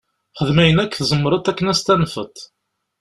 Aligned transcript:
Xdem 0.39 0.57
ayen 0.63 0.81
akk 0.83 0.93
tzemreḍ 0.97 1.45
akken 1.51 1.69
ad 1.71 1.77
s-tanfeḍ. 1.77 2.35